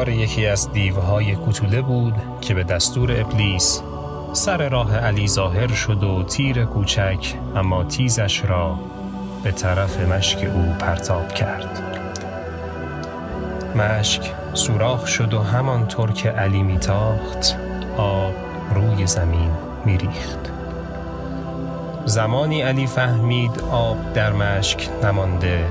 [0.00, 3.82] کار یکی از دیوهای کوتوله بود که به دستور ابلیس
[4.32, 8.78] سر راه علی ظاهر شد و تیر کوچک اما تیزش را
[9.42, 11.82] به طرف مشک او پرتاب کرد.
[13.76, 17.56] مشک سوراخ شد و همانطور که علی میتاخت
[17.96, 18.34] آب
[18.74, 19.50] روی زمین
[19.84, 20.50] میریخت.
[22.04, 25.64] زمانی علی فهمید آب در مشک نمانده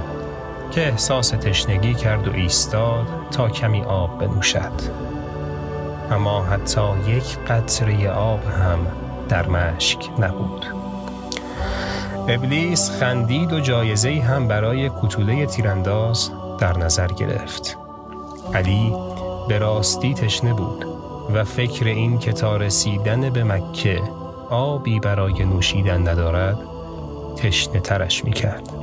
[0.72, 4.72] که احساس تشنگی کرد و ایستاد تا کمی آب بنوشد.
[6.12, 8.80] اما حتی یک قطره آب هم
[9.30, 10.66] در مشک نبود.
[12.28, 17.78] ابلیس خندید و جایزه هم برای کتوله تیرانداز در نظر گرفت.
[18.54, 18.94] علی
[19.48, 20.86] به راستی تشنه بود
[21.34, 24.02] و فکر این که تا رسیدن به مکه
[24.50, 26.60] آبی برای نوشیدن ندارد
[27.38, 28.79] تشنه ترش می کرد.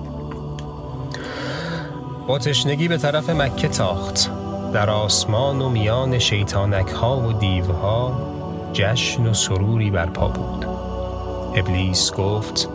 [2.26, 4.30] با تشنگی به طرف مکه تاخت.
[4.72, 8.12] در آسمان و میان شیطانک ها و دیوها
[8.72, 10.66] جشن و سروری برپا بود.
[11.54, 12.68] ابلیس گفت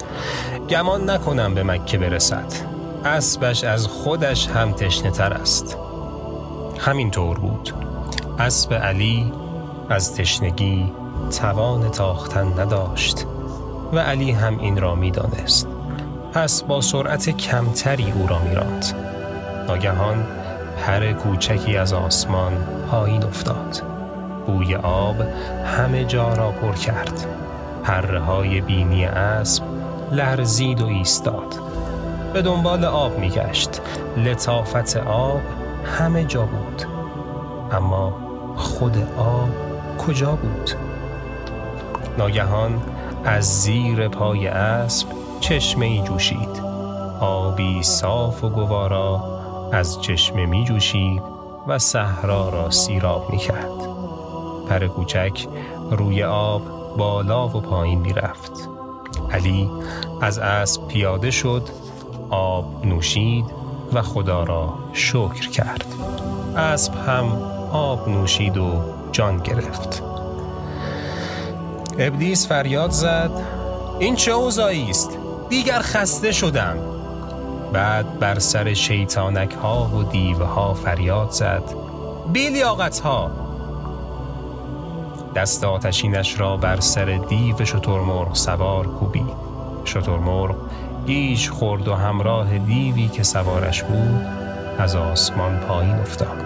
[0.70, 2.54] گمان نکنم به مکه برسد.
[3.06, 5.78] اسبش از خودش هم تشنه تر است.
[6.80, 7.74] همین طور بود.
[8.40, 9.34] اسب علی
[9.90, 10.92] از تشنگی
[11.40, 13.26] توان تاختن نداشت
[13.94, 15.68] و علی هم این را می‌دانست.
[16.34, 19.11] پس با سرعت کمتری او را میراند.
[19.68, 20.26] ناگهان
[20.86, 22.54] پر کوچکی از آسمان
[22.92, 23.82] پایین افتاد.
[24.48, 25.16] بوی آب
[25.66, 27.26] همه جا را پر کرد.
[27.84, 29.64] پره های بینی اسب
[30.12, 31.56] لرزید و ایستاد.
[32.34, 33.82] به دنبال آب میگشت.
[34.18, 35.42] لطافت آب
[35.86, 36.84] همه جا بود.
[37.72, 38.14] اما
[38.56, 39.50] خود آب
[39.98, 40.72] کجا بود؟
[42.18, 42.82] ناگهان
[43.26, 45.08] از زیر پای اسب
[45.40, 46.62] چشمه ای جوشید.
[47.20, 49.41] آبی صاف و گوارا
[49.72, 51.22] از چشمه می جوشید
[51.68, 53.82] و صحرا را سیراب می کرد.
[54.70, 55.48] پر کوچک
[55.92, 56.62] روی آب
[56.98, 58.70] بالا و پایین می رفت.
[59.32, 59.70] علی
[60.22, 61.70] از اسب پیاده شد
[62.30, 63.46] آب نوشید
[63.94, 65.86] و خدا را شکر کرد
[66.58, 67.26] اسب هم
[67.72, 68.82] آب نوشید و
[69.12, 70.04] جان گرفت
[72.00, 73.32] ابلیس فریاد زد
[74.00, 75.18] این چه اوضاعی است
[75.50, 76.91] دیگر خسته شدم
[77.72, 81.64] بعد بر سر شیطانک ها و دیوها فریاد زد.
[82.34, 83.32] بیلیاقت ها
[85.36, 89.52] دست آتشینش را بر سر دیو شترمرغ سوار کوبید.
[89.86, 90.56] شترمرغ
[91.06, 94.26] گیش خورد و همراه دیوی که سوارش بود
[94.80, 96.46] از آسمان پایین افتاد.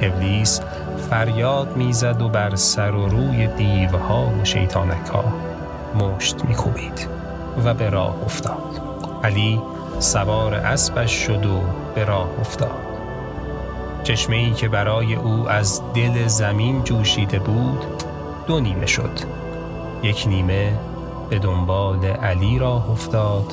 [0.00, 0.60] ابلیس
[1.10, 5.24] فریاد می‌زد و بر سر و روی دیوها و شیطانک ها
[5.94, 7.08] مشت میکوبید
[7.64, 8.80] و به راه افتاد.
[9.24, 9.60] علی
[9.98, 11.60] سوار اسبش شد و
[11.94, 12.88] به راه افتاد.
[14.04, 17.84] چشمه ای که برای او از دل زمین جوشیده بود
[18.46, 19.18] دو نیمه شد.
[20.02, 20.78] یک نیمه
[21.30, 23.52] به دنبال علی راه افتاد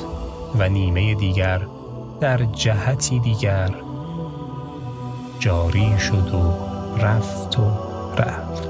[0.58, 1.66] و نیمه دیگر
[2.20, 3.70] در جهتی دیگر
[5.38, 6.52] جاری شد و
[6.98, 7.62] رفت و
[8.18, 8.68] رفت.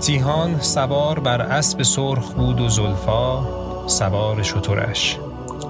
[0.00, 3.42] تیهان سوار بر اسب سرخ بود و زلفا
[3.86, 5.18] سوار شترش.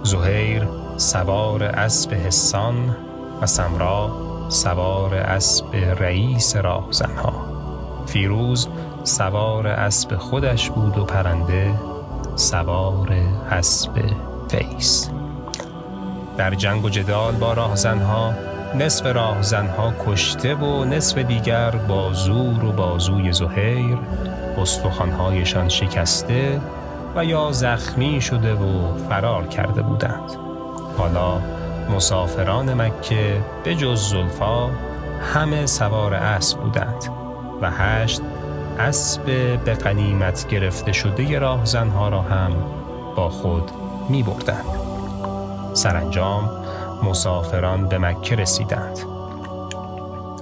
[0.03, 2.97] زهیر سوار اسب حسان
[3.42, 4.10] و سمرا
[4.48, 7.32] سوار اسب رئیس راهزنها
[8.06, 8.69] فیروز
[9.05, 11.75] سوار اسب خودش بود و پرنده
[12.37, 13.12] سوار
[13.50, 13.90] اسب
[14.52, 15.11] ویس
[16.37, 18.34] در جنگ و جدال با راهزنها
[18.75, 23.99] نصف راهزنها کشته و نصف دیگر با زور و بازوی زهیر
[24.58, 26.61] استخوانهایشان شکسته
[27.16, 30.32] و یا زخمی شده و فرار کرده بودند.
[30.99, 31.40] حالا
[31.94, 34.70] مسافران مکه به جز زلفا
[35.34, 37.05] همه سوار اسب بودند
[37.62, 38.20] و هشت
[38.78, 39.25] اسب
[39.64, 42.52] به قنیمت گرفته شده راهزنها را هم
[43.16, 43.70] با خود
[44.08, 44.64] می بردند.
[45.75, 46.50] سرانجام
[47.02, 48.99] مسافران به مکه رسیدند.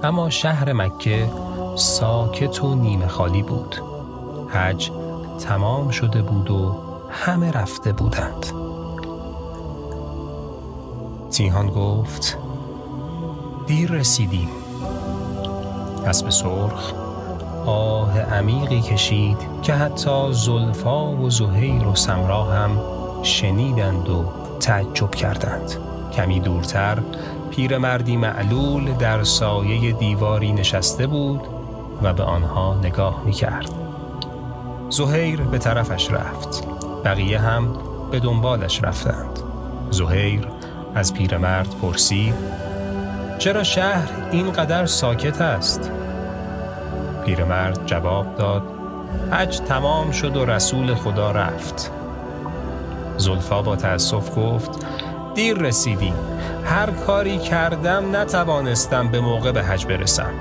[0.03, 1.29] اما شهر مکه
[1.75, 3.75] ساکت و نیمه خالی بود.
[4.49, 4.91] حج
[5.37, 6.75] تمام شده بود و
[7.09, 8.45] همه رفته بودند.
[11.31, 12.37] تیهان گفت
[13.67, 14.49] دیر رسیدیم.
[16.05, 16.93] اسب سرخ
[17.65, 22.79] آه عمیقی کشید که حتی زلفا و زهیر و سمرا هم
[23.23, 24.25] شنیدند و
[24.59, 25.71] تعجب کردند.
[26.13, 26.99] کمی دورتر
[27.49, 31.41] پیرمردی معلول در سایه دیواری نشسته بود
[32.01, 33.86] و به آنها نگاه می کرد.
[34.89, 36.67] زهیر به طرفش رفت.
[37.05, 37.67] بقیه هم
[38.11, 39.39] به دنبالش رفتند.
[39.91, 40.47] زهیر
[40.95, 42.33] از پیرمرد پرسید
[43.39, 45.91] چرا شهر اینقدر ساکت است؟
[47.25, 48.63] پیرمرد جواب داد
[49.31, 51.91] حج تمام شد و رسول خدا رفت.
[53.17, 54.85] زلفا با تأسف گفت
[55.35, 56.13] دیر رسیدیم
[56.65, 60.33] هر کاری کردم نتوانستم به موقع به حج برسم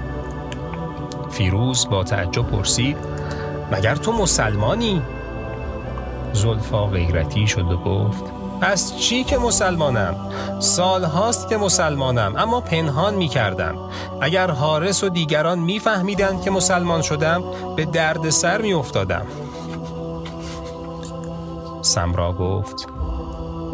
[1.30, 2.96] فیروز با تعجب پرسید
[3.72, 5.02] مگر تو مسلمانی؟
[6.32, 8.24] زلفا غیرتی شد و گفت
[8.60, 10.16] پس چی که مسلمانم؟
[10.60, 13.76] سال هاست که مسلمانم اما پنهان می کردم
[14.20, 17.42] اگر حارس و دیگران می فهمیدن که مسلمان شدم
[17.76, 19.26] به درد سر می افتادم
[21.82, 22.88] سمرا گفت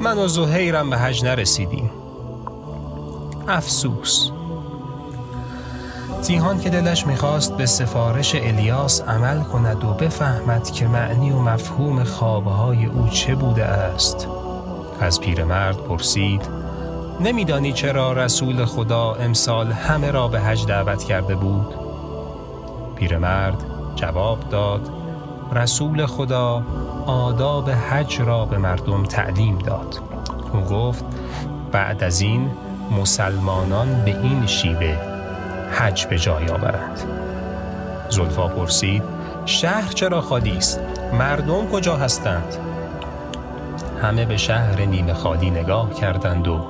[0.00, 1.90] من و زهیرم به حج نرسیدیم
[3.48, 4.30] افسوس
[6.22, 12.04] تیهان که دلش می‌خواست به سفارش الیاس عمل کند و بفهمد که معنی و مفهوم
[12.04, 14.28] خوابهای او چه بوده است
[15.00, 16.48] از پیرمرد پرسید
[17.20, 21.74] نمیدانی چرا رسول خدا امسال همه را به حج دعوت کرده بود؟
[22.96, 23.64] پیرمرد
[23.96, 24.88] جواب داد
[25.52, 26.62] رسول خدا
[27.06, 30.00] آداب حج را به مردم تعلیم داد
[30.52, 31.04] او گفت
[31.72, 32.50] بعد از این
[33.00, 35.11] مسلمانان به این شیوه
[35.72, 37.00] حج به جای آورند
[38.08, 39.02] زلفا پرسید
[39.46, 40.80] شهر چرا خالی است؟
[41.12, 42.56] مردم کجا هستند؟
[44.02, 46.64] همه به شهر نیمه خالی نگاه کردند و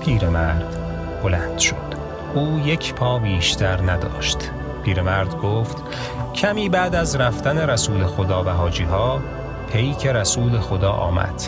[0.00, 0.76] پیرمرد
[1.22, 1.94] بلند شد.
[2.34, 4.38] او یک پا بیشتر نداشت.
[4.84, 5.76] پیرمرد گفت
[6.34, 9.20] کمی بعد از رفتن رسول خدا و حاجی ها
[9.72, 11.42] پیک رسول خدا آمد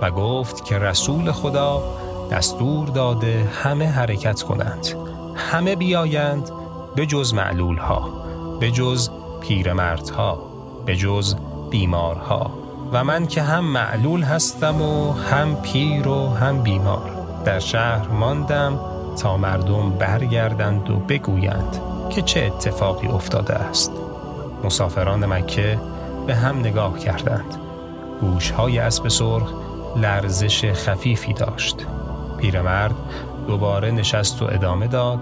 [0.00, 1.82] و گفت که رسول خدا
[2.30, 5.09] دستور داده همه حرکت کنند.
[5.40, 6.50] همه بیایند
[6.96, 8.10] به جز معلول ها
[8.60, 9.10] به جز
[9.40, 10.42] پیرمردها
[10.86, 11.36] به جز
[11.70, 12.50] بیمارها.
[12.92, 17.10] و من که هم معلول هستم و هم پیر و هم بیمار
[17.44, 18.80] در شهر ماندم
[19.22, 23.92] تا مردم برگردند و بگویند که چه اتفاقی افتاده است.
[24.64, 25.78] مسافران مکه
[26.26, 27.56] به هم نگاه کردند.
[28.20, 29.52] گوشهای اسب سرخ
[29.96, 31.86] لرزش خفیفی داشت.
[32.38, 32.94] پیرمرد
[33.50, 35.18] دوباره نشست و ادامه داد.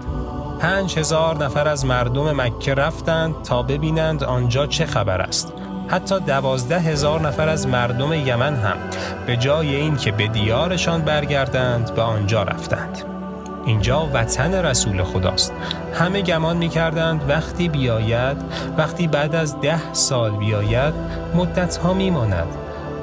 [0.59, 5.53] پنج هزار نفر از مردم مکه رفتند تا ببینند آنجا چه خبر است.
[5.87, 8.77] حتی دوازده هزار نفر از مردم یمن هم
[9.27, 12.97] به جای این که به دیارشان برگردند به آنجا رفتند.
[13.65, 15.53] اینجا وطن رسول خداست.
[15.93, 18.37] همه گمان می کردند وقتی بیاید
[18.77, 20.93] وقتی بعد از ده سال بیاید
[21.35, 22.47] مدت ها می ماند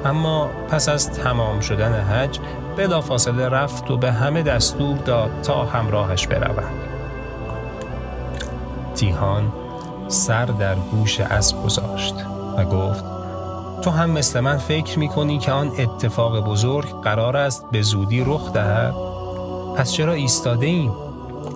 [0.05, 2.39] اما پس از تمام شدن حج
[2.77, 6.87] بلافاصله رفت و به همه دستور داد تا همراهش بروند
[8.95, 9.51] تیهان
[10.07, 12.15] سر در گوش اسب گذاشت
[12.57, 13.03] و گفت
[13.81, 18.23] تو هم مثل من فکر می کنی که آن اتفاق بزرگ قرار است به زودی
[18.23, 18.93] رخ دهد
[19.77, 20.91] پس چرا ایستاده ایم؟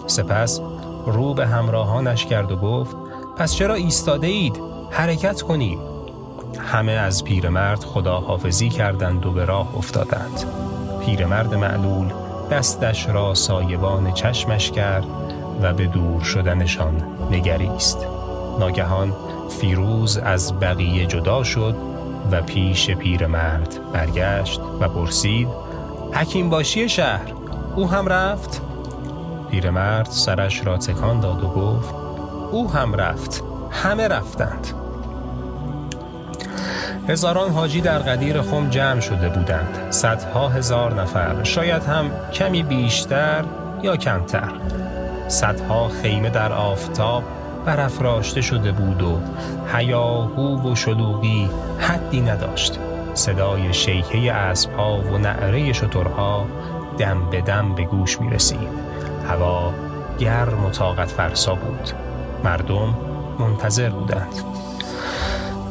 [0.07, 0.61] سپس
[1.05, 2.95] رو به همراهانش کرد و گفت
[3.37, 4.59] پس چرا ایستاده اید؟
[4.89, 5.79] حرکت کنید
[6.59, 10.45] همه از پیرمرد خداحافظی کردند و به راه افتادند
[11.05, 12.13] پیرمرد معلول
[12.51, 15.05] دستش را سایبان چشمش کرد
[15.61, 18.07] و به دور شدنشان نگریست.
[18.59, 19.13] ناگهان
[19.59, 21.75] فیروز از بقیه جدا شد
[22.31, 25.47] و پیش پیرمرد برگشت و پرسید
[26.13, 27.33] حکیم باشی شهر؟
[27.75, 28.61] او هم رفت؟
[29.51, 31.95] پیرمرد سرش را تکان داد و گفت
[32.51, 33.43] او هم رفت.
[33.71, 34.80] همه رفتند.
[37.11, 39.87] هزاران حاجی در قدیر خم جمع شده بودند.
[39.89, 43.43] صدها هزار نفر شاید هم کمی بیشتر
[43.83, 44.49] یا کمتر.
[45.27, 47.23] صدها خیمه در آفتاب
[47.65, 49.19] برافراشته شده بود و
[49.73, 51.49] هیاهو و شلوغی
[51.79, 52.79] حدی نداشت.
[53.13, 56.45] صدای شیکه اسبها و نعره شترها
[56.97, 58.69] دم به دم به گوش می رسید
[59.29, 59.73] هوا
[60.19, 61.91] گرم و طاقت فرسا بود.
[62.43, 62.95] مردم
[63.39, 64.35] منتظر بودند.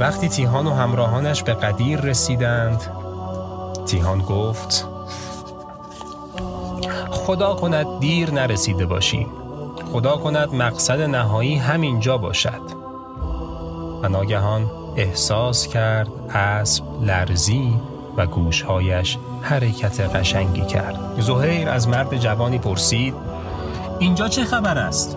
[0.00, 2.80] وقتی تیهان و همراهانش به قدیر رسیدند
[3.86, 4.86] تیهان گفت
[7.10, 9.26] خدا کند دیر نرسیده باشیم
[9.92, 12.60] خدا کند مقصد نهایی همینجا باشد
[14.02, 17.74] و ناگهان احساس کرد اسب لرزی
[18.16, 23.14] و گوشهایش حرکت قشنگی کرد زهیر از مرد جوانی پرسید
[23.98, 25.16] اینجا چه خبر است؟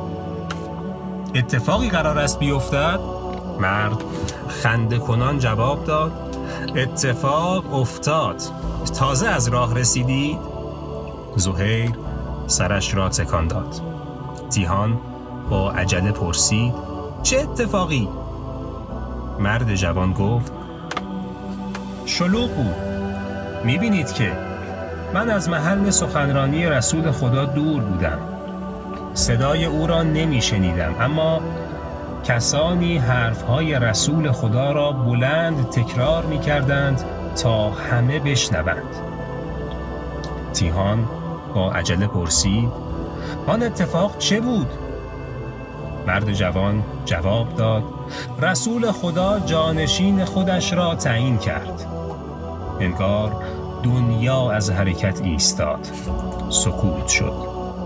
[1.36, 3.23] اتفاقی قرار است بیفتد؟
[3.60, 4.04] مرد
[4.48, 6.12] خنده کنان جواب داد
[6.76, 8.42] اتفاق افتاد
[9.00, 10.40] تازه از راه رسیدی؟
[11.36, 11.92] زهیر
[12.48, 13.82] سرش را تکان داد
[14.50, 15.00] تیهان
[15.50, 16.74] با عجله پرسید
[17.24, 18.10] چه اتفاقی؟
[19.40, 20.52] مرد جوان گفت
[22.06, 22.76] شلوغ بود
[23.66, 24.32] می‌بینید که
[25.14, 28.20] من از محل سخنرانی رسول خدا دور بودم
[29.14, 31.42] صدای او را نمیشنیدم اما
[32.24, 37.04] کسانی حرفهای رسول خدا را بلند تکرار می کردند
[37.44, 38.96] تا همه بشنوند.
[40.54, 41.08] تیهان
[41.56, 42.70] با عجله پرسید
[43.48, 44.68] آن اتفاق چه بود؟
[46.08, 47.84] مرد جوان جواب داد
[48.42, 51.86] رسول خدا جانشین خودش را تعیین کرد.
[52.80, 53.44] انگار
[53.84, 55.88] دنیا از حرکت ایستاد
[56.50, 57.34] سکوت شد.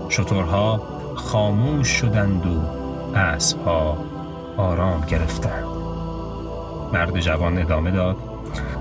[0.08, 0.82] شطورها
[1.14, 2.60] خاموش شدند و
[3.18, 3.98] اسبها
[4.58, 5.64] آرام گرفتند
[6.92, 8.16] مرد جوان ادامه داد.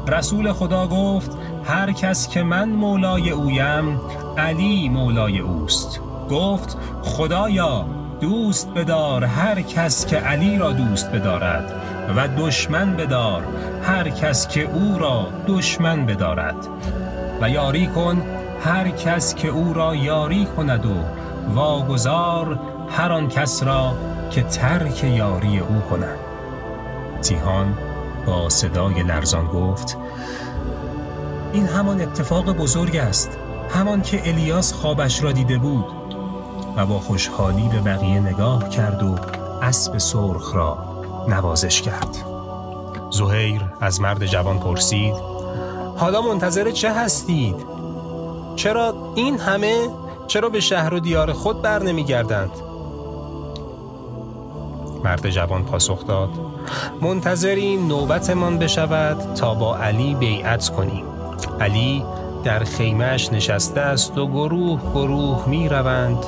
[0.08, 4.00] رسول خدا گفت هر کس که من مولای اویم
[4.38, 6.02] علی مولای اوست.
[6.30, 7.86] گفت خدایا
[8.22, 11.74] دوست بدار هر کس که علی را دوست بدارد
[12.18, 13.44] و دشمن بدار
[13.84, 16.68] هر کس که او را دشمن بدارد.
[17.42, 18.22] و یاری کن
[18.64, 20.96] هر کس که او را یاری کند و
[21.54, 23.94] واگذار هر آن کس را
[24.32, 26.20] که ترک یاری او کند
[27.22, 27.78] تیهان
[28.26, 29.98] با صدای لرزان گفت
[31.54, 33.38] این همان اتفاق بزرگ است
[33.70, 35.86] همان که الیاس خوابش را دیده بود
[36.78, 39.16] و با خوشحالی به بقیه نگاه کرد و
[39.62, 40.78] اسب سرخ را
[41.28, 42.18] نوازش کرد
[43.12, 45.14] زهیر از مرد جوان پرسید
[45.98, 47.56] حالا منتظر چه هستید؟
[48.56, 49.90] چرا این همه
[50.28, 52.67] چرا به شهر و دیار خود بر نمی گردند؟
[55.04, 56.30] مرد جوان پاسخ داد.
[57.02, 61.06] منتظریم نوبتمان بشود تا با علی بیعت کنیم.
[61.60, 62.04] علی
[62.44, 66.26] در خیمهش نشسته است و گروه گروه می روند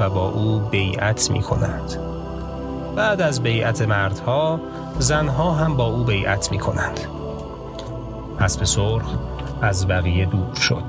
[0.00, 1.96] و با او بیعت می کنند
[2.96, 4.60] بعد از بیعت مردها
[4.98, 7.00] زنها هم با او بیعت می کنند
[8.40, 9.14] اسب سرخ
[9.62, 10.84] از بقیه دور شد.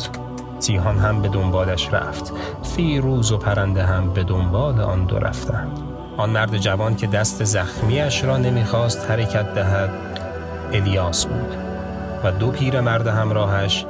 [0.60, 2.34] تیهان هم به دنبالش رفت.
[2.64, 5.90] فیروز و پرنده هم به دنبال آن دو رفتند.
[6.18, 9.89] آن مرد جوان که دست زخمیش را نمی‌خواست حرکت دهد
[10.74, 11.56] الیاس بود
[12.24, 13.86] و دو پیر مرد همراهش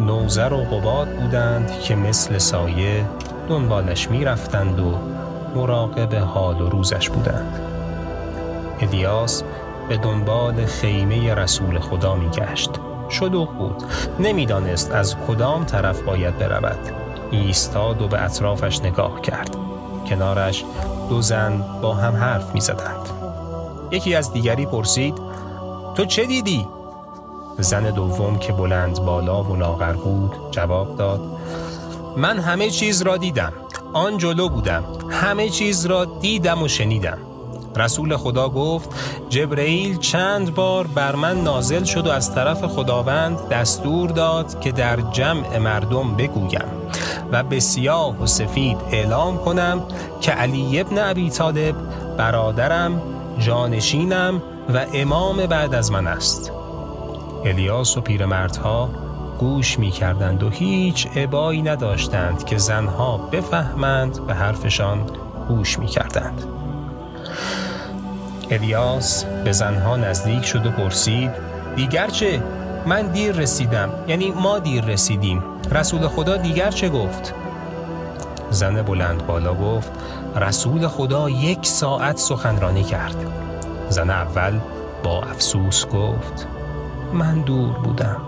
[0.00, 3.04] نوزر و قباد بودند که مثل سایه
[3.48, 4.94] دنبالش می‌رفتند و
[5.54, 7.58] مراقب حال و روزش بودند.
[8.80, 9.42] الیاس
[9.88, 12.70] به دنبال خیمه رسول خدا میگشت.
[13.08, 13.82] شلوغ بود.
[14.20, 16.78] نمی‌دانست از کدام طرف باید برود.
[17.30, 19.59] ایستاد و به اطرافش نگاه کرد.
[20.08, 20.64] کنارش
[21.08, 23.08] دو زن با هم حرف می زدند.
[23.90, 25.14] یکی از دیگری پرسید
[25.94, 26.66] تو چه دیدی؟
[27.58, 31.20] زن دوم که بلند بالا و لاغر بود جواب داد
[32.16, 33.52] من همه چیز را دیدم
[33.92, 37.18] آن جلو بودم همه چیز را دیدم و شنیدم
[37.76, 38.88] رسول خدا گفت
[39.28, 45.00] جبرئیل چند بار بر من نازل شد و از طرف خداوند دستور داد که در
[45.00, 46.68] جمع مردم بگویم
[47.32, 49.82] و به سیاه و سفید اعلام کنم
[50.20, 51.74] که علی ابن ابی طالب
[52.16, 53.02] برادرم
[53.38, 54.42] جانشینم
[54.74, 56.52] و امام بعد از من است
[57.44, 58.90] الیاس و پیرمردها
[59.38, 65.06] گوش می کردند و هیچ عبایی نداشتند که زنها بفهمند به حرفشان
[65.48, 66.59] گوش می کردند.
[68.50, 71.30] الیاس به زنها نزدیک شد و پرسید
[71.76, 72.42] دیگر چه؟
[72.86, 75.42] من دیر رسیدم یعنی ما دیر رسیدیم
[75.72, 77.34] رسول خدا دیگر چه گفت؟
[78.50, 79.90] زن بلند بالا گفت
[80.36, 83.16] رسول خدا یک ساعت سخنرانی کرد
[83.88, 84.60] زن اول
[85.02, 86.46] با افسوس گفت
[87.12, 88.20] من دور بودم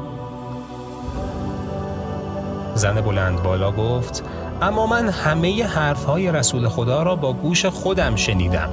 [2.74, 4.24] زن بلند بالا گفت
[4.62, 8.68] اما من همه حرفهای رسول خدا را با گوش خودم شنیدم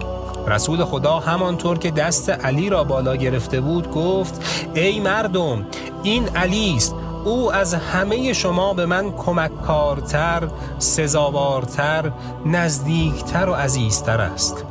[0.48, 4.42] رسول خدا همانطور که دست علی را بالا گرفته بود گفت
[4.74, 5.66] ای مردم
[6.04, 10.48] این علی است او از همه شما به من کمککارتر،
[10.80, 12.12] سزاوارتر،
[12.46, 14.66] نزدیکتر و عزیزتر است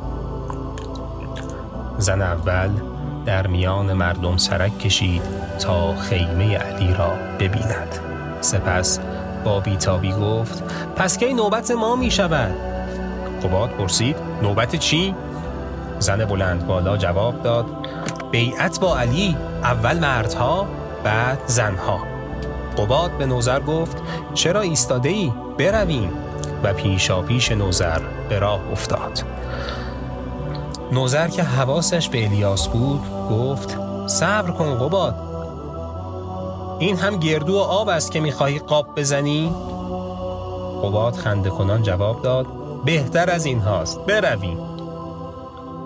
[1.97, 2.69] زن اول
[3.25, 5.21] در میان مردم سرک کشید
[5.59, 7.99] تا خیمه علی را ببیند
[8.41, 8.99] سپس
[9.45, 10.63] با بیتابی گفت
[10.95, 12.55] پس کی نوبت ما می شود؟
[13.43, 15.15] قباد پرسید نوبت چی؟
[15.99, 17.65] زن بلند بالا جواب داد
[18.31, 20.65] بیعت با علی اول مردها
[21.03, 21.99] بعد زنها.
[22.77, 23.97] قباد به نوزر گفت
[24.33, 26.11] چرا ایستاده ای؟ برویم.
[26.63, 29.23] و پیشا پیش نوزر به راه افتاد.
[30.91, 33.01] نوزر که حواسش به الیاس بود
[33.31, 33.77] گفت
[34.07, 35.15] صبر کن قباد.
[36.79, 39.55] این هم گردو و آب است که می‌خواهی قاب بزنی؟
[40.83, 42.45] قباد خنده کنان جواب داد
[42.85, 44.68] بهتر از این هاست برویم.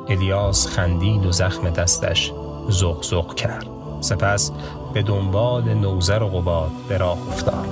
[0.08, 2.32] الیاس خندید و زخم دستش
[2.70, 3.68] زغ زغ کرد.
[4.02, 4.52] سپس
[4.94, 7.68] به دنبال نوزر و قباد به راه افتاد.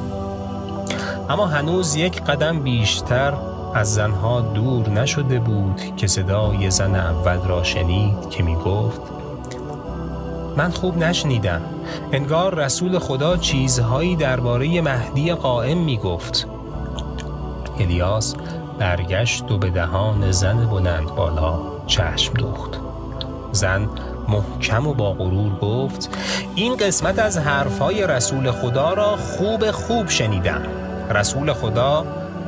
[1.29, 3.33] اما هنوز یک قدم بیشتر
[3.73, 9.01] از زنها دور نشده بود که صدای زن اول را شنید که می گفت
[10.57, 11.61] من خوب نشنیدم.
[12.11, 16.47] انگار رسول خدا چیزهایی درباره مهدی قائم می گفت
[17.79, 18.35] الیاس
[18.81, 22.79] برگشت و به دهان زن بلند بالا چشم دوخت.
[23.51, 23.89] زن
[24.27, 26.17] محکم و با غرور گفت
[26.55, 30.61] این قسمت از حرفهای رسول خدا را خوب خوب شنیدم.
[31.09, 32.05] رسول خدا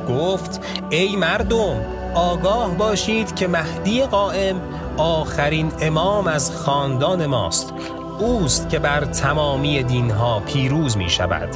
[0.08, 0.60] گفت
[0.90, 1.80] ای مردم
[2.14, 4.60] آگاه باشید که مهدی قائم
[4.96, 7.74] آخرین امام از خاندان ماست.
[8.18, 11.48] اوست که بر تمامی دینها پیروز می شود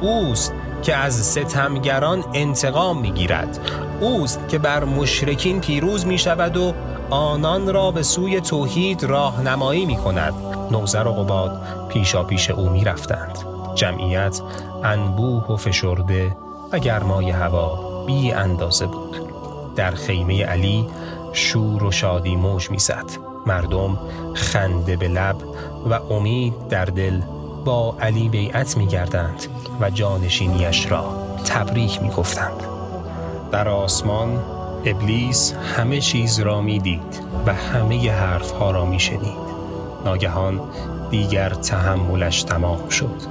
[0.00, 3.58] اوست که از ستمگران انتقام می گیرد
[4.00, 6.72] اوست که بر مشرکین پیروز می شود و
[7.10, 10.34] آنان را به سوی توحید راهنمایی می کند
[10.70, 13.38] نوزر و قباد پیشا پیش او می رفتند
[13.74, 14.40] جمعیت
[14.84, 16.36] انبوه و فشرده
[16.72, 19.16] و گرمای هوا بی اندازه بود.
[19.76, 20.88] در خیمه علی
[21.32, 23.04] شور و شادی موج می‌زد.
[23.46, 23.98] مردم
[24.34, 25.36] خنده به لب
[25.90, 27.20] و امید در دل
[27.64, 29.46] با علی بیعت می گردند
[29.80, 31.10] و جانشینیش را
[31.44, 32.62] تبریک می گفتند.
[33.52, 34.38] در آسمان
[34.84, 39.48] ابلیس همه چیز را می دید و همه حرف ها را می شنید.
[40.04, 40.60] ناگهان
[41.10, 43.22] دیگر تحملش تمام شد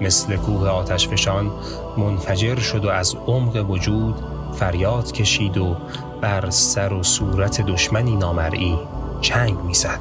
[0.00, 1.50] مثل کوه آتش فشان
[1.96, 4.14] منفجر شد و از عمق وجود
[4.54, 5.76] فریاد کشید و
[6.20, 8.78] بر سر و صورت دشمنی نامرئی
[9.20, 10.00] چنگ می‌زد.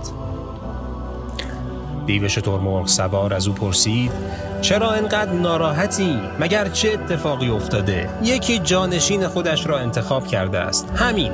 [2.05, 4.11] دیو شتر سوار از او پرسید
[4.63, 10.89] چرا انقدر ناراحتی؟ مگر چه اتفاقی افتاده؟ یکی جانشین خودش را انتخاب کرده است.
[10.95, 11.31] همین.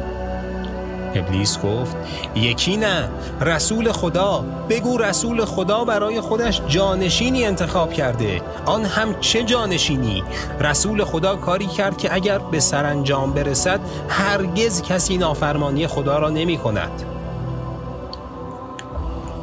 [1.15, 1.97] ابلیس گفت
[2.35, 3.09] یکی نه.
[3.41, 4.45] رسول خدا.
[4.69, 8.41] بگو رسول خدا برای خودش جانشینی انتخاب کرده.
[8.65, 10.23] آن هم چه جانشینی؟
[10.59, 16.57] رسول خدا کاری کرد که اگر به سرانجام برسد هرگز کسی نافرمانی خدا را نمی
[16.57, 17.03] کند.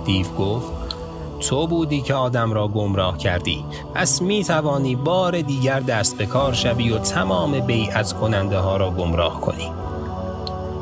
[0.05, 0.76] دیو گفت
[1.41, 6.53] تو بودی که آدم را گمراه کردی پس می توانی بار دیگر دست به کار
[6.53, 9.71] شوی و تمام بیعت کننده ها را گمراه کنی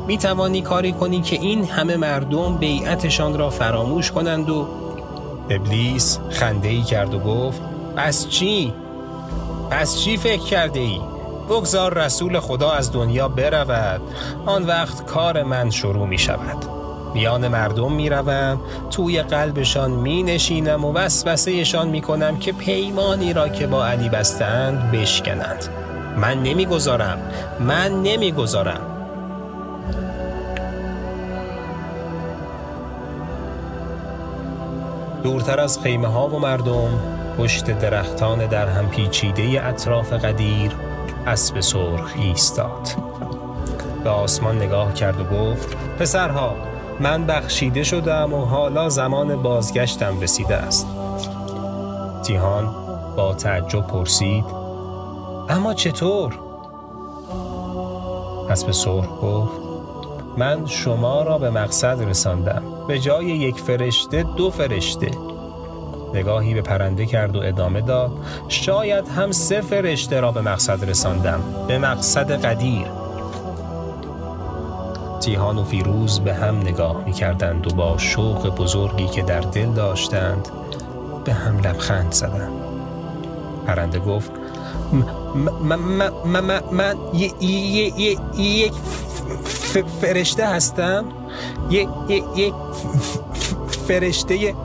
[0.07, 4.67] می توانی کاری کنی که این همه مردم بیعتشان را فراموش کنند و
[5.49, 7.61] ابلیس خنده ای کرد و گفت
[7.95, 8.73] پس چی؟
[9.69, 11.01] پس چی فکر کرده ای؟
[11.49, 14.01] بگذار رسول خدا از دنیا برود
[14.45, 16.74] آن وقت کار من شروع می شود
[17.15, 23.49] میان مردم می روم توی قلبشان می نشینم و وسوسهشان می کنم که پیمانی را
[23.49, 25.67] که با علی بستند بشکنند.
[26.17, 27.17] من نمی‌گذارم.
[27.59, 28.79] من نمی‌گذارم.
[35.23, 36.89] دورتر از خیمه ها و مردم
[37.37, 40.71] پشت درختان در هم پیچیده اطراف قدیر
[41.27, 42.89] اسب سرخ ایستاد.
[44.03, 46.55] به آسمان نگاه کرد و گفت پسرها
[46.99, 50.87] من بخشیده شدم و حالا زمان بازگشتم رسیده است.
[52.23, 52.75] تیهان
[53.17, 54.45] با تعجب پرسید
[55.49, 56.39] اما چطور؟
[58.49, 59.65] اسب سرخ گفت
[60.37, 62.63] من شما را به مقصد رساندم.
[62.87, 65.11] به جای یک فرشته دو فرشته.
[66.13, 68.11] نگاهی به پرنده کرد و ادامه داد
[68.47, 71.41] شاید هم سه فرشته را به مقصد رساندم.
[71.67, 73.04] به مقصد قدیر.
[75.25, 79.65] تیهان و فیروز به هم نگاه می کردند و با شوق بزرگی که در دل
[79.65, 80.47] داشتند
[81.23, 82.51] به هم لبخند زدند.
[83.67, 84.31] پرنده گفت
[86.71, 86.95] من
[88.37, 88.73] یک
[90.01, 91.05] فرشته هستم.
[91.69, 92.53] یک
[93.87, 94.55] فرشته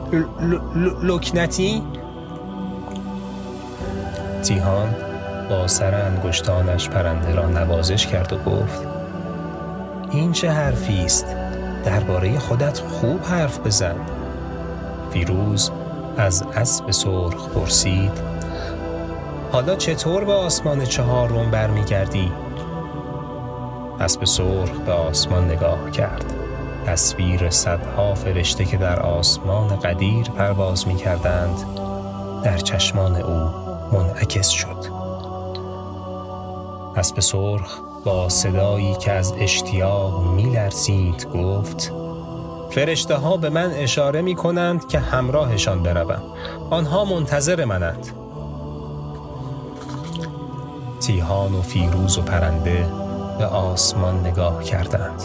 [1.03, 1.83] لکنتی.
[4.43, 4.95] تیهان
[5.49, 8.90] با سر انگشتانش پرنده را نوازش کرد و گفت
[10.11, 11.25] این چه حرفی است؟
[11.85, 13.95] درباره خودت خوب حرف بزن.
[15.11, 15.71] فیروز
[16.17, 18.11] از اسب سرخ پرسید.
[19.51, 22.31] حالا چطور به آسمان چهارم برمیگردی؟
[23.99, 26.33] اسب سرخ به آسمان نگاه کرد.
[26.85, 31.65] تصویر صدها فرشته که در آسمان قدیر پرواز می کردند
[32.43, 33.49] در چشمان او
[33.91, 34.85] منعکس شد.
[36.95, 41.91] اسب سرخ با صدایی که از اشتیاق می لرزید گفت
[42.69, 46.21] فرشته ها به من اشاره می کنند که همراهشان بروم.
[46.69, 48.07] آنها منتظر منند.
[50.99, 52.85] تیهان و فیروز و پرنده
[53.37, 55.23] به آسمان نگاه کردند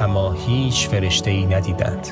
[0.00, 2.08] اما هیچ فرشته ای ندیدند.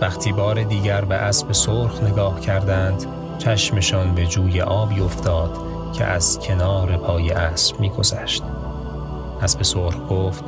[0.00, 3.06] وقتی بار دیگر به اسب سرخ نگاه کردند
[3.38, 5.67] چشمشان به جوی آبی افتاد.
[5.92, 8.42] که از کنار پای اسب میگذشت.
[9.42, 10.44] اسب سرخ گفت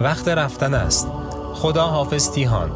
[0.00, 1.08] وقت رفتن است.
[1.54, 2.70] خدا حافظ تیهان.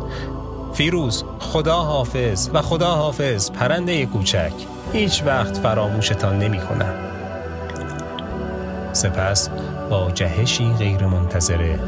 [0.73, 4.53] فیروز خدا حافظ و خدا حافظ پرنده کوچک.
[4.93, 6.95] هیچ وقت فراموشتان نمی کنم.
[8.93, 9.49] سپس
[9.91, 11.79] با جهشی غیر منتظره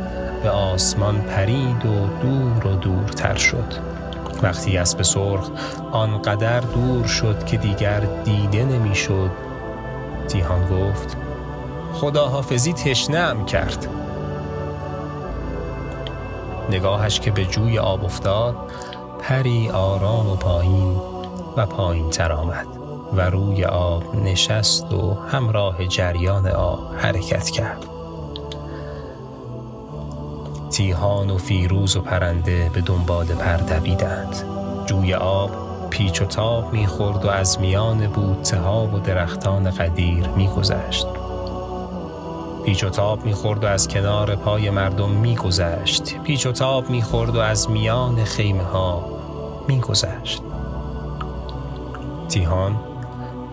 [0.42, 3.96] به آسمان پرید و دور و دورتر شد.
[4.42, 5.50] وقتی اسب سرخ
[5.92, 9.30] آنقدر دور شد که دیگر دیده نمی‌شد.
[10.26, 11.16] تیهان گفت
[11.92, 13.86] خدا حافظی تشنم کرد.
[16.70, 18.56] نگاهش که به جوی آب افتاد
[19.20, 20.96] پری آرام و پایین
[21.56, 22.66] و پایین تر آمد
[23.16, 27.86] و روی آب نشست و همراه جریان آب حرکت کرد.
[30.70, 34.36] تیهان و فیروز و پرنده به دنبال پر دویدند.
[34.86, 41.06] جوی آب پیچ و تاب می‌خورد و از میان بوته ها و درختان قدیر میگذشت.
[42.64, 46.20] پیچ و تاب می‌خورد و از کنار پای مردم میگذشت.
[46.20, 49.04] پیچ و تاب می‌خورد و از میان خیمه ها
[49.68, 50.42] میگذشت.
[52.28, 52.76] تیهان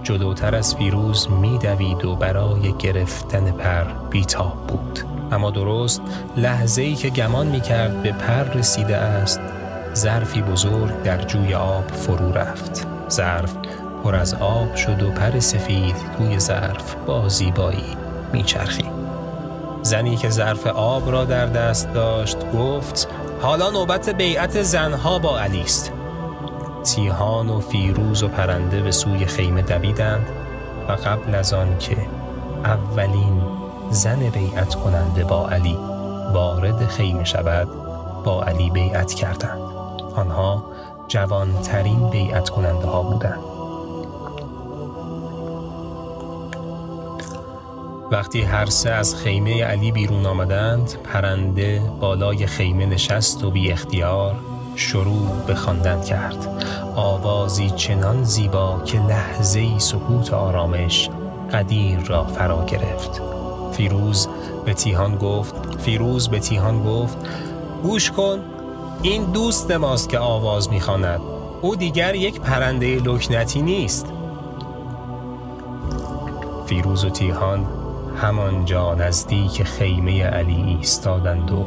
[0.03, 4.99] جلوتر از فیروز میدوید و برای گرفتن پر بیتاب بود.
[5.31, 6.01] اما درست
[6.37, 9.39] لحظه ای که گمان می کرد به پر رسیده است
[9.95, 12.87] ظرفی بزرگ در جوی آب فرو رفت.
[13.09, 13.53] ظرف
[14.03, 17.97] پر از آب شد و پر سفید توی ظرف با زیبایی
[18.33, 18.91] میچرخید.
[19.81, 23.07] زنی که ظرف آب را در دست داشت گفت
[23.41, 25.91] حالا نوبت بیعت زنها با علی است.
[26.83, 30.25] تیهان و فیروز و پرنده به سوی خیمه دویدند
[30.89, 31.97] و قبل از آن که
[32.65, 33.41] اولین
[33.89, 35.77] زن بیعت کننده با علی
[36.33, 37.67] وارد خیمه شود
[38.23, 39.62] با علی بیعت کردند.
[40.15, 40.63] آنها
[41.07, 43.39] جوانترین بیعت کننده ها بودند.
[48.11, 54.35] وقتی هر سه از خیمه علی بیرون آمدند پرنده بالای خیمه نشست و بی اختیار
[54.75, 56.47] شروع به خواندن کرد.
[56.95, 61.09] آوازی چنان زیبا که لحظه ای سکوت آرامش
[61.53, 63.21] قدیر را فرا گرفت.
[63.71, 64.27] فیروز
[64.65, 67.17] به تیهان گفت فیروز به تیهان گفت
[67.83, 68.39] گوش کن!
[69.01, 71.19] این دوست ماست که آواز می‌خواند.
[71.61, 74.07] او دیگر یک پرنده لکنتی نیست.
[76.65, 77.65] فیروز و تیهان
[78.21, 81.65] همانجا نزدیک خیمه علی ایستادند و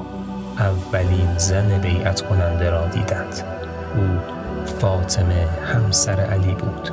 [0.58, 3.42] اولین زن بیعت کننده را دیدند.
[3.96, 4.02] او
[4.80, 6.90] فاطمه همسر علی بود.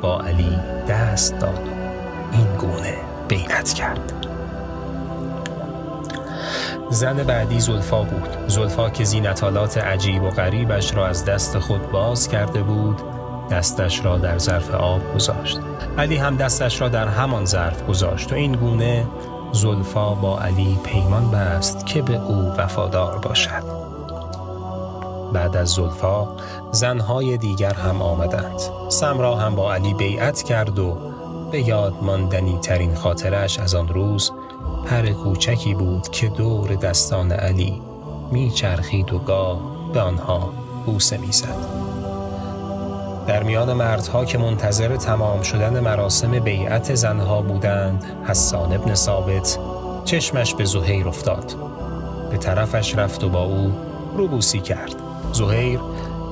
[0.00, 0.58] با علی
[0.88, 2.94] دست داد و این گونه
[3.28, 4.26] بیعت کرد.
[6.90, 8.48] زن بعدی زلفا بود.
[8.48, 13.02] زلفا که زینتالات عجیب و غریبش را از دست خود باز کرده بود
[13.50, 15.60] دستش را در ظرف آب گذاشت.
[15.98, 19.06] علی هم دستش را در همان ظرف گذاشت و این گونه
[19.52, 23.84] زلفا با علی پیمان بست که به او وفادار باشد.
[25.32, 26.28] بعد از زلفا
[26.72, 28.60] زنهای دیگر هم آمدند.
[28.88, 30.96] سمرا هم با علی بیعت کرد و
[31.50, 34.32] به یاد ماندنی ترین خاطرش از آن روز
[34.86, 37.82] پر کوچکی بود که دور دستان علی
[38.32, 39.60] میچرخید و گاه
[39.92, 40.52] به آنها
[40.86, 41.84] بوسه می‌زد.
[43.26, 49.58] در میان مردها که منتظر تمام شدن مراسم بیعت زنها بودند حسان ابن ثابت
[50.04, 51.54] چشمش به زهیر افتاد.
[52.30, 53.72] به طرفش رفت و با او
[54.16, 54.94] روبوسی کرد.
[55.32, 55.80] زهیر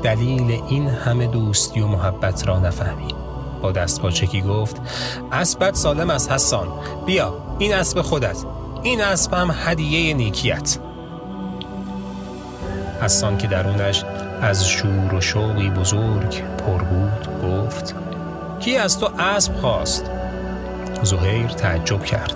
[0.02, 3.21] دلیل این همه دوستی و محبت را نفهمید.
[3.62, 4.76] با دست پاچکی گفت
[5.32, 6.68] اسبت سالم از حسان.
[7.06, 8.44] بیا این اسب خودت.
[8.82, 10.78] این اسب هم هدیه نیکیت.
[13.02, 14.04] حسان که درونش
[14.40, 17.94] از شور و شوقی بزرگ پر بود گفت
[18.60, 20.10] کی از تو اسب خواست؟
[21.02, 22.34] زهیر تعجب کرد.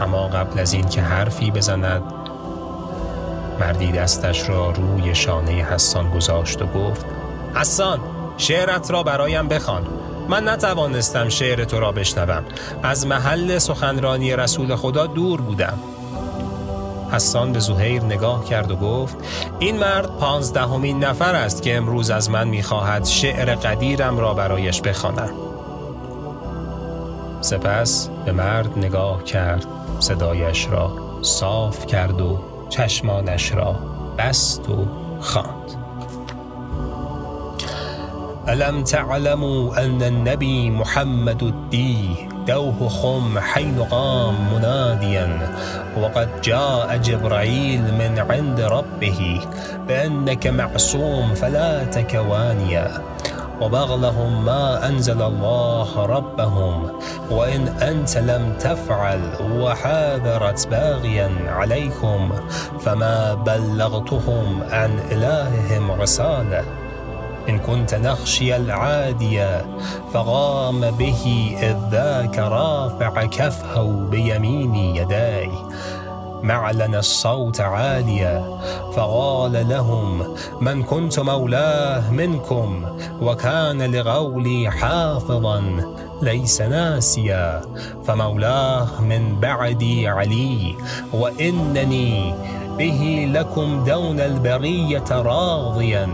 [0.00, 2.02] اما قبل از این که حرفی بزند
[3.60, 7.06] مردی دستش را روی شانه حسان گذاشت و گفت
[7.54, 8.00] حسان
[8.36, 9.86] شعرت را برایم بخوان.
[10.28, 12.44] من نتوانستم شعر تو را بشنوم.
[12.82, 15.78] از محل سخنرانی رسول خدا دور بودم.
[17.12, 19.16] حسان به زهیر نگاه کرد و گفت
[19.58, 25.30] این مرد پانزدهمین نفر است که امروز از من می‌خواهد شعر قدیرم را برایش بخوانم.
[27.40, 29.66] سپس به مرد نگاه کرد
[30.00, 33.76] صدایش را صاف کرد و چشمانش را
[34.18, 34.86] بست و
[35.20, 35.85] خواند.
[38.56, 45.28] ألم تعلموا أن النبي محمد الدی دوه خم حين قام مناديا
[46.00, 49.40] وقد جاء جبرائيل من عند ربه
[49.88, 53.02] بأنك معصوم فلا تكوانيا.
[53.60, 56.90] وبغلهم ما أنزل الله ربهم
[57.30, 59.20] وإن أنت لم تفعل
[59.52, 62.30] وحاذرت باغيا عليكم
[62.80, 66.85] فما بلغتهم عن إلههم رسالة.
[67.48, 69.66] إن كنت نخشي العادية
[70.12, 75.50] فقام به إذ ذاك رافع كفه بيمين يداي.
[76.42, 78.58] معلن الصوت عاليا
[78.92, 82.84] فقال لهم من كنت مولاه منكم
[83.22, 85.62] وكان لغولي حافظا
[86.22, 87.60] ليس ناسيا
[88.06, 90.74] فمولاه من بعدي علي
[91.12, 92.34] وإنني
[92.78, 96.08] به لكم دون البرية راضيا.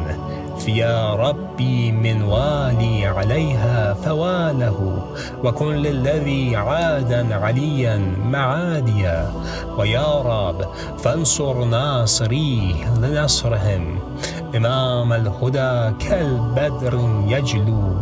[0.58, 5.02] فيا ربي من والي عليها فواله
[5.44, 9.32] وكن للذي عادا عليا معاديا.
[9.78, 10.64] ويا رب
[10.98, 13.98] فانصر ناصري لنصرهم.
[14.56, 17.94] إمام الهدى كالبدر يجلو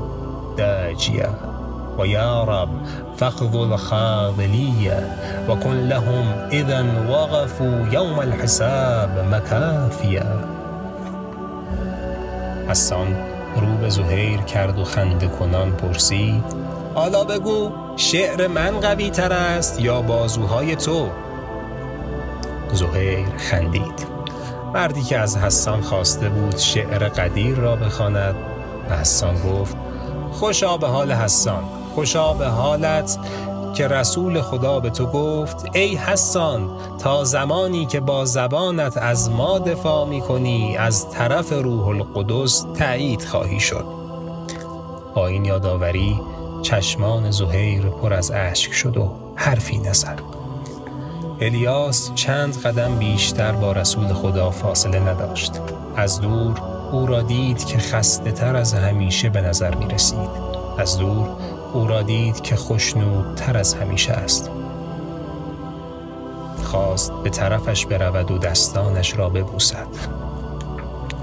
[0.59, 1.35] داجيا.
[1.99, 2.71] ويا رب
[3.17, 5.17] فاخذل الخاذلية
[5.49, 10.60] وكن لهم إذا وقفوا يوم الحساب مكافيا.
[12.71, 13.17] حسان
[13.57, 16.45] رو به زهیر کرد و خنده کنان پرسید
[16.95, 21.09] حالا بگو شعر من قوی تر است یا بازوهای تو؟
[22.73, 24.11] زهیر خندید.
[24.75, 28.35] مردی که از حسان خواسته بود شعر قدیر را بخواند
[28.89, 29.77] به حسان گفت
[30.33, 33.19] خوشا به حال حسان خوشا به حالت
[33.75, 39.59] که رسول خدا به تو گفت ای حسان تا زمانی که با زبانت از ما
[39.59, 43.85] دفاع می کنی از طرف روح القدس تایید خواهی شد.
[45.15, 46.21] با این یادآوری
[46.63, 50.21] چشمان زهیر پر از اشک شد و حرفی نزد.
[51.41, 55.53] الیاس چند قدم بیشتر با رسول خدا فاصله نداشت.
[55.97, 56.61] از دور
[56.93, 61.29] او را دید که خسته تر از همیشه به نظر می رسید از دور
[61.73, 62.57] او را دید که
[63.37, 64.51] تر از همیشه است.
[66.65, 69.87] خواست به طرفش برود و دستانش را ببوسد.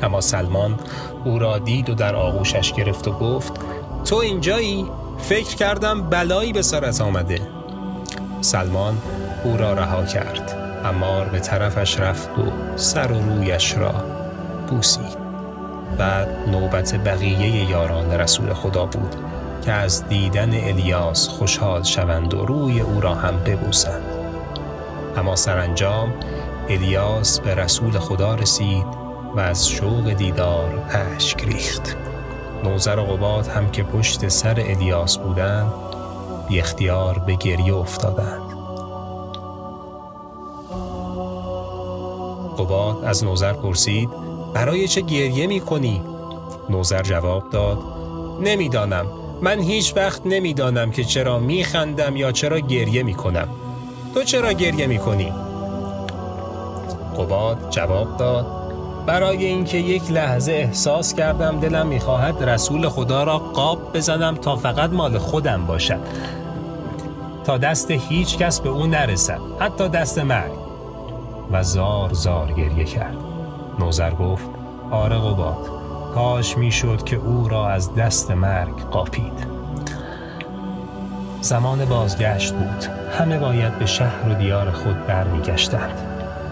[0.02, 0.80] اما سلمان
[1.26, 3.54] او را دید و در آغوشش گرفت و گفت
[4.06, 4.86] تو اینجایی؟
[5.18, 7.42] فکر کردم بلایی به سرت آمده.
[8.42, 8.98] سلمان
[9.44, 12.44] او را رها کرد امار به طرفش رفت و
[12.76, 13.94] سر و رویش را
[14.70, 15.18] بوسید.
[15.98, 19.16] بعد نوبت بقیه یاران رسول خدا بود.
[19.68, 24.04] که از دیدن الیاس خوشحال شوند و روی او را هم ببوسند.
[25.18, 26.14] اما سرانجام
[26.70, 28.86] الیاس به رسول خدا رسید
[29.36, 31.96] و از شوق دیدار اشک ریخت.
[32.64, 35.74] نوزر و قباد هم که پشت سر الیاس بودند
[36.50, 38.42] بی اختیار به گریه افتادند.
[42.58, 44.10] قباد از نوزر پرسید
[44.54, 46.02] برای چه گریه می کنی؟
[46.70, 47.80] نوزر جواب داد
[48.42, 49.27] نمی‌دانم.
[49.42, 53.48] من هیچ وقت نمی‌دانم که چرا میخندم یا چرا گریه می‌کنم.
[54.14, 55.34] تو چرا گریه می‌کنی؟
[57.18, 58.48] قباد جواب داد
[59.06, 64.90] برای اینکه یک لحظه احساس کردم دلم می‌خواهد رسول خدا را قاب بزنم تا فقط
[64.90, 66.00] مال خودم باشد.
[67.46, 70.52] تا دست هیچ کس به او نرسد حتی دست مرگ.
[71.52, 73.18] و زار زار گریه کرد.
[73.80, 74.46] نوزر گفت
[74.92, 75.87] آره قباد.
[76.16, 79.48] کاش می‌شد که او را از دست مرگ قاپید.
[81.42, 82.86] زمان بازگشت بود.
[83.20, 86.00] همه باید به شهر و دیار خود برمیگشتند.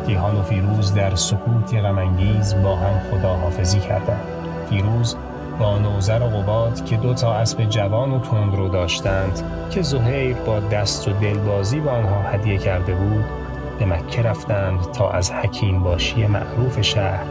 [0.07, 4.23] دیهان و فیروز در سکوتی غمانگیز با هم خداحافظی کردند.
[4.69, 5.15] فیروز
[5.59, 10.35] با نوزر و قباد که دو تا اسب جوان و تند رو داشتند که زهیر
[10.35, 13.25] با دست و دلبازی به آنها هدیه کرده بود
[13.79, 17.23] به مکه رفتند تا از حکیم باشی معروف شهر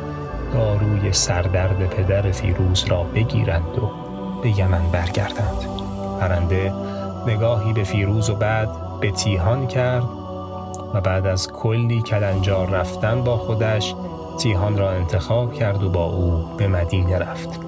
[0.55, 3.91] داروی سردرد پدر فیروز را بگیرند و
[4.43, 5.69] به یمن برگردند.
[6.21, 6.73] پرنده
[7.27, 8.69] نگاهی به فیروز و بعد
[9.01, 10.05] به تیهان کرد
[10.95, 13.95] و بعد از کلی کلنجار رفتن با خودش
[14.39, 17.61] تیهان را انتخاب کرد و با او به مدینه رفت.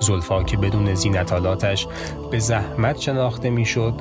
[0.00, 1.86] زلفا که بدون زینتالاتش
[2.30, 3.94] به زحمت شناخته می‌شد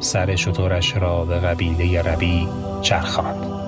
[0.00, 2.48] سر شطورش را به قبیله ربی
[2.82, 3.61] چرخاند.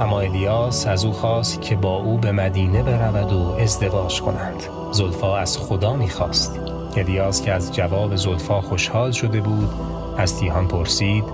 [0.00, 4.62] اما الیاس از او خواست که با او به مدینه برود و ازدواج کنند.
[4.92, 6.60] زلفا از خدا می‌خواست.
[6.96, 9.70] الیاس که از جواب زلفا خوشحال شده بود
[10.18, 11.24] از تیهان پرسید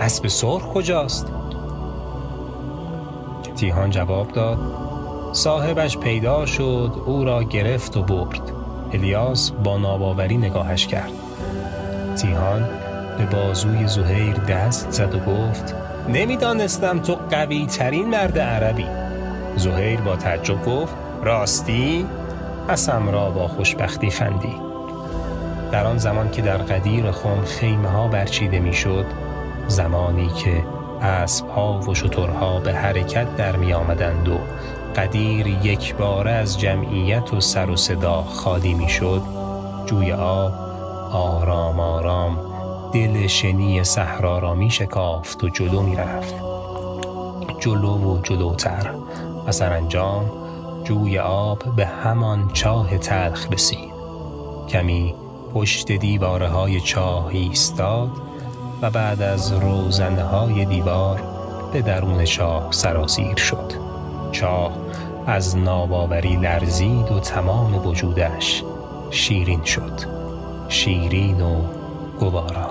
[0.00, 1.26] اسب سرخ کجاست؟
[3.56, 4.58] تیهان جواب داد
[5.32, 8.52] صاحبش پیدا شد او را گرفت و برد.
[8.92, 11.12] الیاس با ناباوری نگاهش کرد.
[12.16, 12.68] تیهان
[13.18, 18.86] به بازوی زهیر دست زد و گفت نمی‌دانستم تو قوی ترین مرد عربی
[19.56, 22.06] زهیر با تعجب گفت راستی؟
[22.68, 24.54] اسم را با خوشبختی خندی
[25.72, 29.06] در آن زمان که در قدیر خم خیمه ها برچیده می‌شد
[29.66, 30.64] زمانی که
[31.02, 34.38] اسب ها و شترها به حرکت در می آمدند و
[34.96, 39.22] قدیر یک بار از جمعیت و سر و صدا خالی می شد
[39.86, 40.52] جوی آب
[41.12, 42.47] آرام آرام
[42.92, 46.34] دل شنی صحرا را می شکافت و جلو می رفت.
[47.60, 48.94] جلو و جلوتر
[49.46, 50.30] و سرانجام
[50.84, 53.98] جوی آب به همان چاه تلخ رسید.
[54.68, 55.14] کمی
[55.54, 58.10] پشت دیواره های چاه ایستاد
[58.82, 61.22] و بعد از روزنه های دیوار
[61.72, 63.72] به درون چاه سرازیر شد.
[64.32, 64.72] چاه
[65.26, 68.64] از ناباوری لرزید و تمام وجودش
[69.10, 70.00] شیرین شد.
[70.68, 71.62] شیرین و
[72.20, 72.67] گوارا.